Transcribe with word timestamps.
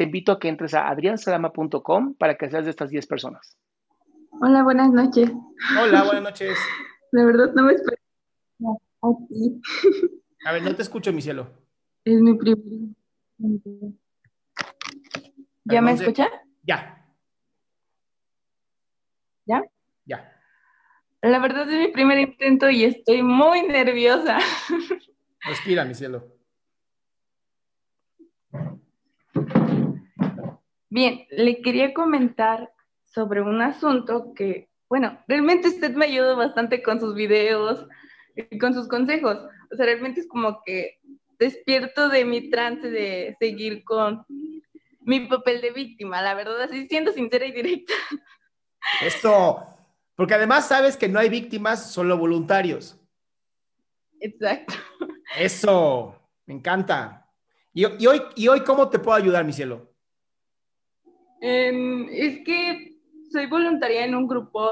te 0.00 0.04
invito 0.04 0.32
a 0.32 0.40
que 0.40 0.48
entres 0.48 0.72
a 0.72 0.88
adriansalama.com 0.88 2.14
para 2.14 2.38
que 2.38 2.48
seas 2.48 2.64
de 2.64 2.70
estas 2.70 2.88
10 2.88 3.06
personas. 3.06 3.58
Hola, 4.40 4.62
buenas 4.62 4.90
noches. 4.90 5.30
Hola, 5.78 6.04
buenas 6.04 6.22
noches. 6.22 6.58
De 7.12 7.22
verdad 7.22 7.52
no 7.54 7.64
me 7.64 7.74
esperaba 7.74 8.78
aquí. 9.02 9.60
A 10.46 10.52
ver, 10.52 10.62
no 10.62 10.74
te 10.74 10.80
escucho, 10.80 11.12
mi 11.12 11.20
cielo. 11.20 11.50
Es 12.06 12.18
mi 12.18 12.32
primer. 12.32 12.62
¿Ya 15.64 15.82
me 15.82 15.92
escucha? 15.92 16.28
Ya, 16.62 17.06
¿Ya? 19.44 19.62
ya. 20.06 20.32
La 21.20 21.40
verdad 21.40 21.70
es 21.70 21.78
mi 21.78 21.88
primer 21.92 22.20
intento 22.20 22.70
y 22.70 22.84
estoy 22.84 23.22
muy 23.22 23.68
nerviosa. 23.68 24.38
Respira, 25.44 25.84
mi 25.84 25.94
cielo. 25.94 26.39
Bien, 30.90 31.24
le 31.30 31.62
quería 31.62 31.94
comentar 31.94 32.72
sobre 33.04 33.40
un 33.40 33.62
asunto 33.62 34.34
que, 34.34 34.68
bueno, 34.88 35.22
realmente 35.28 35.68
usted 35.68 35.94
me 35.94 36.06
ayudó 36.06 36.36
bastante 36.36 36.82
con 36.82 36.98
sus 36.98 37.14
videos 37.14 37.86
y 38.34 38.58
con 38.58 38.74
sus 38.74 38.88
consejos. 38.88 39.38
O 39.72 39.76
sea, 39.76 39.86
realmente 39.86 40.20
es 40.20 40.28
como 40.28 40.62
que 40.64 40.98
despierto 41.38 42.08
de 42.08 42.24
mi 42.24 42.50
trance 42.50 42.90
de 42.90 43.36
seguir 43.38 43.84
con 43.84 44.26
mi 45.02 45.20
papel 45.20 45.60
de 45.60 45.70
víctima, 45.70 46.20
la 46.22 46.34
verdad, 46.34 46.62
así 46.62 46.88
siendo 46.88 47.12
sincera 47.12 47.46
y 47.46 47.52
directa. 47.52 47.94
Esto, 49.00 49.64
porque 50.16 50.34
además 50.34 50.66
sabes 50.66 50.96
que 50.96 51.08
no 51.08 51.20
hay 51.20 51.28
víctimas, 51.28 51.92
solo 51.92 52.18
voluntarios. 52.18 53.00
Exacto. 54.18 54.74
Eso, 55.38 56.20
me 56.46 56.54
encanta. 56.54 57.28
Y, 57.72 57.86
y 58.02 58.06
hoy, 58.08 58.22
¿Y 58.34 58.48
hoy 58.48 58.60
cómo 58.64 58.90
te 58.90 58.98
puedo 58.98 59.16
ayudar, 59.16 59.44
mi 59.44 59.52
cielo? 59.52 59.89
Em, 61.40 62.08
es 62.10 62.44
que 62.44 62.96
soy 63.32 63.46
voluntaria 63.46 64.04
en 64.04 64.14
un 64.14 64.26
grupo 64.26 64.70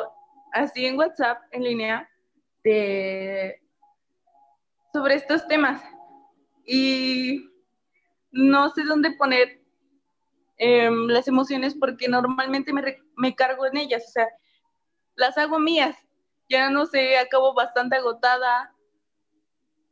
así 0.52 0.84
en 0.86 0.98
WhatsApp 0.98 1.38
en 1.52 1.64
línea 1.64 2.08
de 2.64 3.60
sobre 4.92 5.14
estos 5.14 5.46
temas 5.46 5.82
y 6.66 7.48
no 8.32 8.68
sé 8.70 8.84
dónde 8.84 9.12
poner 9.12 9.60
em, 10.58 11.06
las 11.06 11.28
emociones 11.28 11.74
porque 11.74 12.08
normalmente 12.08 12.72
me, 12.72 12.82
re- 12.82 13.02
me 13.16 13.34
cargo 13.34 13.64
en 13.66 13.76
ellas, 13.76 14.04
o 14.08 14.10
sea, 14.10 14.28
las 15.14 15.38
hago 15.38 15.58
mías. 15.58 15.96
Ya 16.50 16.70
no 16.70 16.86
sé, 16.86 17.18
acabo 17.18 17.54
bastante 17.54 17.96
agotada. 17.96 18.74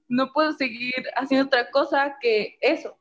No 0.09 0.33
puedo 0.33 0.53
seguir 0.53 0.95
haciendo 1.17 1.47
otra 1.47 1.71
cosa 1.71 2.17
que 2.21 2.57
eso. 2.61 2.97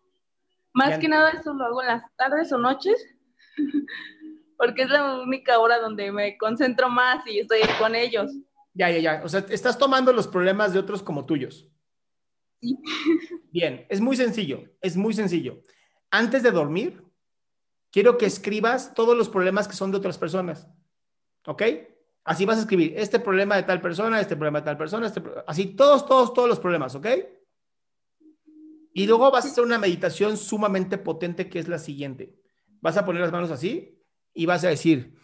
Más 0.73 0.97
que 0.99 1.07
nada 1.07 1.31
eso 1.31 1.53
lo 1.53 1.65
hago 1.65 1.81
en 1.81 1.87
las 1.87 2.03
tardes 2.17 2.51
o 2.51 2.57
noches 2.57 3.14
porque 4.57 4.83
es 4.83 4.89
la 4.89 5.21
única 5.21 5.59
hora 5.59 5.79
donde 5.79 6.11
me 6.11 6.37
concentro 6.37 6.89
más 6.89 7.25
y 7.27 7.39
estoy 7.39 7.59
con 7.79 7.95
ellos. 7.95 8.31
Ya, 8.73 8.89
ya, 8.89 8.99
ya. 8.99 9.21
O 9.23 9.29
sea, 9.29 9.45
estás 9.49 9.77
tomando 9.77 10.11
los 10.11 10.27
problemas 10.27 10.73
de 10.73 10.79
otros 10.79 11.01
como 11.01 11.25
tuyos. 11.25 11.69
Sí. 12.61 12.77
Bien, 13.51 13.85
es 13.89 14.01
muy 14.01 14.17
sencillo, 14.17 14.63
es 14.81 14.97
muy 14.97 15.13
sencillo. 15.13 15.61
Antes 16.11 16.43
de 16.43 16.51
dormir, 16.51 17.03
quiero 17.91 18.17
que 18.17 18.25
escribas 18.25 18.93
todos 18.93 19.17
los 19.17 19.29
problemas 19.29 19.67
que 19.67 19.75
son 19.75 19.91
de 19.91 19.97
otras 19.97 20.17
personas. 20.17 20.67
¿Ok? 21.45 21.63
Así 22.25 22.43
vas 22.43 22.57
a 22.57 22.61
escribir 22.61 22.93
este 22.97 23.19
problema 23.19 23.55
de 23.55 23.63
tal 23.63 23.79
persona, 23.81 24.19
este 24.19 24.35
problema 24.35 24.59
de 24.59 24.65
tal 24.65 24.77
persona, 24.77 25.05
este 25.05 25.21
así 25.45 25.67
todos, 25.67 26.07
todos, 26.07 26.33
todos 26.33 26.49
los 26.49 26.59
problemas, 26.59 26.95
¿ok? 26.95 27.07
Y 28.93 29.05
luego 29.05 29.29
vas 29.29 29.45
a 29.45 29.49
hacer 29.49 29.63
una 29.63 29.77
meditación 29.77 30.35
sumamente 30.35 30.97
potente 30.97 31.49
que 31.49 31.59
es 31.59 31.67
la 31.67 31.77
siguiente. 31.77 32.33
Vas 32.85 32.97
a 32.97 33.03
poner 33.03 33.19
las 33.23 33.31
manos 33.31 33.49
así 33.49 33.97
y 34.31 34.45
vas 34.45 34.63
a 34.63 34.69
decir, 34.69 35.15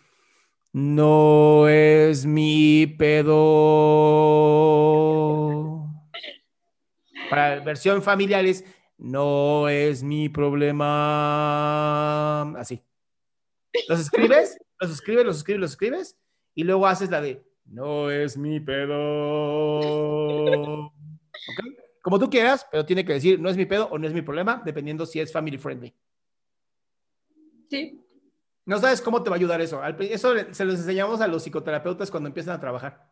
no 0.73 1.67
es 1.67 2.25
mi 2.25 2.87
pedo. 2.87 3.37
Para 7.29 7.59
versión 7.59 8.01
familiar 8.01 8.43
es, 8.47 8.65
no 8.97 9.69
es 9.69 10.01
mi 10.01 10.27
problema. 10.27 10.81
Así. 12.59 12.81
Los 13.87 13.99
escribes, 13.99 14.57
los 14.79 14.89
escribes, 14.89 15.23
los 15.23 15.37
escribes, 15.37 15.61
los 15.61 15.69
escribes, 15.69 16.17
y 16.55 16.63
luego 16.63 16.87
haces 16.87 17.11
la 17.11 17.21
de, 17.21 17.45
no 17.65 18.09
es 18.09 18.37
mi 18.37 18.59
pedo. 18.59 19.81
¿Ok? 20.87 20.89
Como 22.01 22.17
tú 22.17 22.27
quieras, 22.27 22.67
pero 22.71 22.87
tiene 22.87 23.05
que 23.05 23.13
decir, 23.13 23.39
no 23.39 23.49
es 23.49 23.57
mi 23.57 23.67
pedo 23.67 23.87
o 23.91 23.99
no 23.99 24.07
es 24.07 24.13
mi 24.13 24.23
problema, 24.23 24.63
dependiendo 24.65 25.05
si 25.05 25.19
es 25.19 25.31
family 25.31 25.59
friendly. 25.59 25.93
Sí, 27.71 28.03
No 28.65 28.77
sabes 28.79 29.01
cómo 29.01 29.23
te 29.23 29.29
va 29.29 29.37
a 29.37 29.39
ayudar 29.39 29.61
eso. 29.61 29.81
Eso 30.01 30.33
se 30.51 30.65
los 30.65 30.75
enseñamos 30.75 31.21
a 31.21 31.27
los 31.27 31.41
psicoterapeutas 31.41 32.11
cuando 32.11 32.27
empiezan 32.27 32.53
a 32.53 32.59
trabajar. 32.59 33.09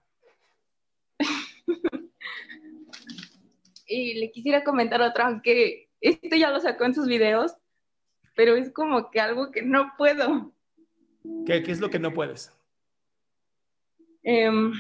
y 3.87 4.15
le 4.15 4.31
quisiera 4.31 4.65
comentar 4.65 5.01
otra, 5.01 5.27
aunque 5.27 5.87
esto 6.01 6.35
ya 6.35 6.51
lo 6.51 6.59
sacó 6.59 6.83
en 6.83 6.93
sus 6.93 7.07
videos, 7.07 7.55
pero 8.35 8.57
es 8.57 8.73
como 8.73 9.09
que 9.11 9.21
algo 9.21 9.49
que 9.49 9.61
no 9.61 9.93
puedo. 9.97 10.53
¿Qué, 11.45 11.63
qué 11.63 11.71
es 11.71 11.79
lo 11.79 11.89
que 11.89 11.99
no 11.99 12.13
puedes? 12.13 12.51
Em, 14.23 14.73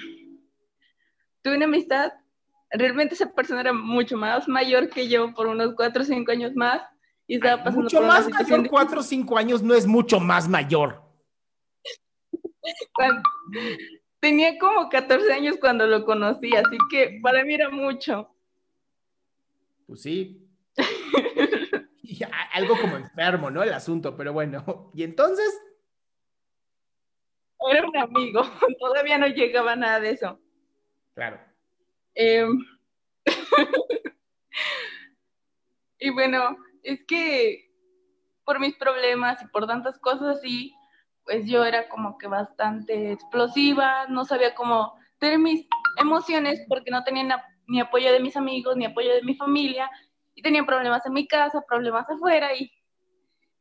tuve 1.41 1.55
una 1.55 1.67
amistad, 1.67 2.11
realmente 2.69 3.13
esa 3.13 3.31
persona 3.31 3.61
era 3.61 3.71
mucho 3.71 4.17
más 4.17 4.45
mayor 4.49 4.89
que 4.89 5.07
yo, 5.07 5.33
por 5.33 5.47
unos 5.47 5.73
4 5.75 6.01
o 6.01 6.05
5 6.05 6.31
años 6.33 6.53
más, 6.53 6.81
y 7.29 7.35
estaba 7.35 7.63
pasando 7.63 7.83
Mucho 7.83 7.97
por 7.97 8.07
más 8.07 8.27
mayor, 8.27 8.67
4 8.67 8.99
o 8.99 9.03
5 9.03 9.37
años 9.37 9.61
no 9.61 9.75
es 9.75 9.85
mucho 9.85 10.19
más 10.19 10.49
mayor. 10.49 11.03
Tenía 14.19 14.57
como 14.57 14.89
14 14.89 15.31
años 15.31 15.57
cuando 15.61 15.85
lo 15.85 16.05
conocí, 16.05 16.55
así 16.55 16.75
que 16.89 17.19
para 17.21 17.45
mí 17.45 17.53
era 17.53 17.69
mucho. 17.69 18.35
Pues 19.85 20.01
sí. 20.01 20.43
Y 22.01 22.21
algo 22.53 22.75
como 22.81 22.97
enfermo, 22.97 23.51
¿no? 23.51 23.61
El 23.61 23.71
asunto, 23.71 24.17
pero 24.17 24.33
bueno. 24.33 24.89
Y 24.95 25.03
entonces, 25.03 25.55
Era 27.71 27.85
un 27.85 27.95
amigo, 27.95 28.41
todavía 28.79 29.19
no 29.19 29.27
llegaba 29.27 29.75
nada 29.75 29.99
de 29.99 30.09
eso. 30.09 30.39
claro. 31.13 31.39
Eh, 32.15 32.47
y 35.99 36.09
bueno, 36.09 36.57
es 36.83 37.05
que 37.07 37.69
por 38.45 38.59
mis 38.59 38.75
problemas 38.75 39.41
y 39.41 39.47
por 39.47 39.67
tantas 39.67 39.99
cosas 39.99 40.37
así, 40.37 40.73
pues 41.23 41.45
yo 41.45 41.63
era 41.63 41.87
como 41.89 42.17
que 42.17 42.27
bastante 42.27 43.11
explosiva, 43.11 44.07
no 44.07 44.25
sabía 44.25 44.55
cómo 44.55 44.93
tener 45.19 45.37
mis 45.37 45.67
emociones 45.97 46.61
porque 46.67 46.91
no 46.91 47.03
tenía 47.03 47.43
ni 47.67 47.79
apoyo 47.79 48.11
de 48.11 48.19
mis 48.19 48.35
amigos, 48.35 48.75
ni 48.75 48.85
apoyo 48.85 49.13
de 49.13 49.21
mi 49.21 49.35
familia, 49.35 49.89
y 50.33 50.41
tenía 50.41 50.65
problemas 50.65 51.05
en 51.05 51.13
mi 51.13 51.27
casa, 51.27 51.63
problemas 51.67 52.09
afuera, 52.09 52.55
y, 52.55 52.71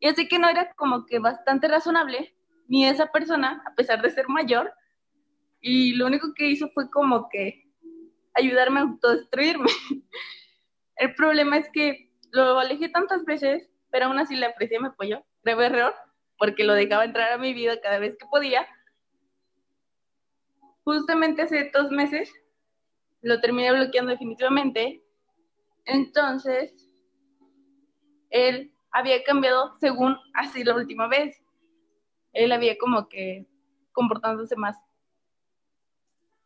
y 0.01 0.09
así 0.09 0.27
que 0.29 0.39
no 0.39 0.49
era 0.49 0.73
como 0.75 1.05
que 1.05 1.19
bastante 1.19 1.69
razonable, 1.69 2.35
ni 2.69 2.87
esa 2.87 3.07
persona, 3.09 3.63
a 3.67 3.75
pesar 3.75 4.01
de 4.01 4.11
ser 4.11 4.29
mayor, 4.29 4.73
y 5.61 5.93
lo 5.95 6.07
único 6.07 6.33
que 6.35 6.49
hizo 6.49 6.71
fue 6.71 6.89
como 6.91 7.29
que 7.29 7.65
ayudarme 8.35 8.81
a 8.81 8.85
autodestruirme. 8.85 9.67
El 10.97 11.15
problema 11.15 11.59
es 11.59 11.69
que 11.71 12.08
lo 12.31 12.59
alejé 12.59 12.89
tantas 12.89 13.25
veces, 13.25 13.69
pero 13.91 14.07
aún 14.07 14.19
así 14.19 14.37
le 14.37 14.47
aprecié 14.47 14.81
mi 14.81 14.89
apoyo, 14.89 15.25
grave 15.43 15.67
error, 15.67 15.95
porque 16.39 16.65
lo 16.65 16.75
dejaba 16.75 17.05
entrar 17.05 17.33
a 17.33 17.39
mi 17.39 17.53
vida 17.53 17.81
cada 17.81 17.99
vez 17.99 18.17
que 18.19 18.27
podía. 18.27 18.67
Justamente 20.85 21.43
hace 21.43 21.71
dos 21.73 21.91
meses 21.91 22.33
lo 23.23 23.41
terminé 23.41 23.73
bloqueando 23.73 24.13
definitivamente. 24.13 25.03
Entonces, 25.85 26.73
él 28.31 28.73
había 28.91 29.23
cambiado 29.25 29.77
según 29.81 30.17
así 30.35 30.65
la 30.65 30.75
última 30.75 31.09
vez. 31.09 31.37
Él 32.33 32.53
había 32.53 32.77
como 32.79 33.09
que 33.09 33.47
comportándose 33.93 34.55
más, 34.57 34.77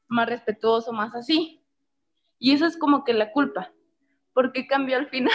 más 0.08 0.28
respetuoso, 0.28 0.92
más 0.92 1.14
así. 1.14 1.62
Y 2.38 2.52
eso 2.52 2.66
es 2.66 2.76
como 2.76 3.04
que 3.04 3.12
la 3.12 3.30
culpa. 3.32 3.72
Porque 4.32 4.66
cambió 4.66 4.96
al 4.96 5.08
final? 5.08 5.32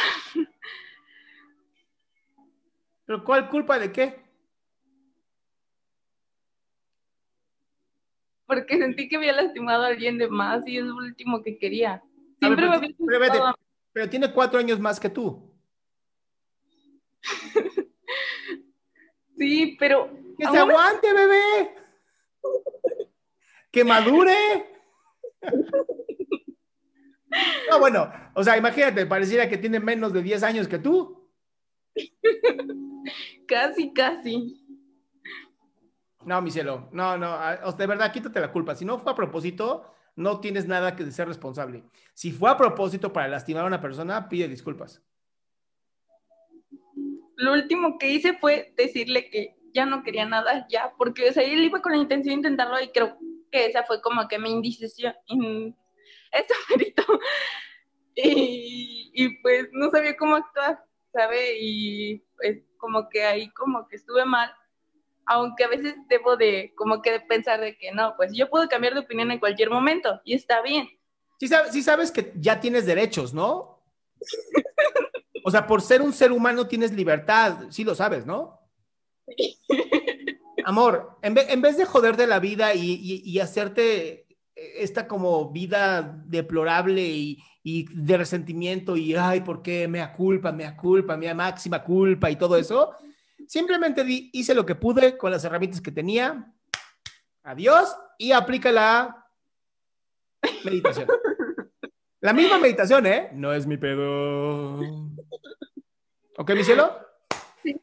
¿Pero 3.06 3.24
cuál 3.24 3.50
culpa 3.50 3.80
de 3.80 3.92
qué? 3.92 4.28
porque 8.48 8.78
sentí 8.78 9.10
que 9.10 9.18
había 9.18 9.34
lastimado 9.34 9.84
a 9.84 9.88
alguien 9.88 10.18
de 10.18 10.30
más 10.30 10.66
y 10.66 10.78
es 10.78 10.86
lo 10.86 10.96
último 10.96 11.44
que 11.44 11.60
quería. 11.60 12.02
Siempre 12.40 12.68
ver, 12.70 12.80
pero, 12.80 13.20
me 13.20 13.30
pero, 13.30 13.56
pero, 13.92 14.10
tiene 14.10 14.32
cuatro 14.32 14.58
años 14.58 14.80
más 14.80 15.00
que 15.00 15.10
tú. 15.10 15.54
sí, 19.38 19.76
pero... 19.78 20.10
Que 20.38 20.46
se 20.46 20.58
aguante, 20.58 21.14
bebé. 21.14 21.76
que 23.72 23.84
madure. 23.84 24.36
no, 27.70 27.80
bueno, 27.80 28.12
o 28.34 28.44
sea, 28.44 28.58
imagínate, 28.58 29.06
pareciera 29.06 29.50
que 29.50 29.58
tiene 29.58 29.80
menos 29.80 30.14
de 30.14 30.22
10 30.22 30.44
años 30.44 30.68
que 30.68 30.80
tú. 30.80 31.30
casi, 33.48 33.94
casi. 33.94 34.64
No, 36.26 36.42
mi 36.42 36.52
cielo, 36.52 36.90
no, 36.92 37.18
no, 37.18 37.40
de 37.78 37.88
verdad, 37.88 38.12
quítate 38.12 38.40
la 38.40 38.52
culpa. 38.52 38.76
Si 38.76 38.84
no 38.84 39.00
fue 39.00 39.12
a 39.12 39.16
propósito, 39.16 39.94
no 40.16 40.42
tienes 40.42 40.68
nada 40.68 40.96
que 40.96 41.10
ser 41.12 41.28
responsable. 41.28 41.84
Si 42.14 42.32
fue 42.32 42.50
a 42.50 42.58
propósito 42.58 43.14
para 43.14 43.28
lastimar 43.28 43.64
a 43.64 43.68
una 43.68 43.80
persona, 43.80 44.28
pide 44.28 44.48
disculpas. 44.48 45.02
Lo 47.38 47.54
último 47.54 47.98
que 47.98 48.12
hice 48.12 48.38
fue 48.38 48.74
decirle 48.76 49.30
que 49.30 49.56
ya 49.74 49.86
no 49.86 50.04
quería 50.04 50.26
nada, 50.26 50.66
ya, 50.70 50.92
porque 50.98 51.30
o 51.30 51.34
sea, 51.34 51.44
él 51.44 51.64
iba 51.64 51.82
con 51.82 51.92
la 51.92 52.00
intención 52.00 52.34
de 52.34 52.50
intentarlo 52.50 52.82
y 52.82 52.90
creo 52.90 53.18
que 53.52 53.68
esa 53.68 53.84
fue 53.84 54.02
como 54.02 54.28
que 54.28 54.40
mi 54.40 54.52
indecisión. 54.52 55.14
Eso, 56.32 56.54
perito. 56.70 57.04
Y, 58.20 59.12
y 59.14 59.30
pues 59.44 59.68
no 59.74 59.92
sabía 59.92 60.18
cómo 60.18 60.38
actuar, 60.38 60.84
¿sabe? 61.14 61.56
Y 61.60 62.18
pues 62.36 62.64
como 62.78 63.10
que 63.10 63.24
ahí 63.24 63.52
como 63.52 63.88
que 63.88 63.96
estuve 63.96 64.26
mal 64.26 64.52
aunque 65.28 65.66
a 65.66 65.68
veces 65.68 65.96
debo 66.08 66.38
de 66.38 66.74
como 66.76 67.02
que 67.02 67.20
pensar 67.20 67.60
de 67.60 67.78
que 67.78 67.92
no, 67.92 68.16
pues 68.16 68.32
yo 68.34 68.50
puedo 68.50 68.68
cambiar 68.68 68.94
de 68.94 69.02
opinión 69.02 69.30
en 69.30 69.40
cualquier 69.40 69.70
momento 69.70 70.22
y 70.24 70.34
está 70.34 70.62
bien. 70.62 70.88
Sí 71.40 71.48
sabes, 71.48 71.74
sí 71.74 71.84
sabes 71.84 72.12
que 72.12 72.32
ya 72.36 72.60
tienes 72.60 72.86
derechos, 72.86 73.34
¿no? 73.34 73.84
o 75.44 75.52
sea, 75.52 75.68
por 75.68 75.82
ser 75.82 76.02
un 76.02 76.14
ser 76.14 76.32
humano 76.32 76.68
tienes 76.68 76.94
libertad, 76.94 77.66
sí 77.70 77.84
lo 77.84 77.94
sabes, 77.94 78.26
¿no? 78.26 78.60
Amor, 80.66 81.18
en, 81.22 81.62
vez 81.62 81.78
de 81.78 81.86
joder 81.86 82.18
de 82.18 82.28
la 82.28 82.40
vida 82.40 82.74
y, 82.74 83.40
hacerte 83.40 84.27
esta 84.76 85.08
como 85.08 85.52
vida 85.52 86.02
deplorable 86.26 87.02
y, 87.02 87.44
y, 87.64 87.86
de 87.94 88.18
resentimiento 88.18 88.98
y, 88.98 89.16
ay, 89.16 89.42
¿por 89.42 89.62
qué? 89.62 89.88
Mea 89.88 90.14
culpa, 90.14 90.52
mea 90.52 90.76
culpa, 90.76 91.16
mea 91.18 91.34
máxima 91.34 91.84
culpa 91.84 92.30
y 92.30 92.36
todo 92.36 92.58
eso, 92.58 92.96
Simplemente 93.48 94.04
hice 94.34 94.54
lo 94.54 94.66
que 94.66 94.76
pude 94.76 95.18
con 95.18 95.32
las 95.32 95.44
herramientas 95.46 95.80
que 95.80 95.92
tenía. 95.92 96.54
Adiós 97.44 97.96
y 98.18 98.34
aplica 98.34 98.72
la 98.72 99.26
meditación. 100.66 101.08
La 102.20 102.34
misma 102.34 102.58
meditación, 102.58 103.06
¿eh? 103.06 103.30
No 103.34 103.54
es 103.54 103.66
mi 103.66 103.78
pedo. 103.78 104.80
¿Ok, 106.38 106.52
mi 106.56 106.64
cielo? 106.64 107.00
Sí. 107.64 107.80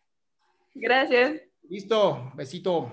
Gracias. 0.74 1.40
Listo, 1.62 2.30
besito. 2.34 2.92